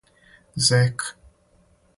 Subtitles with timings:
[0.67, 1.09] зека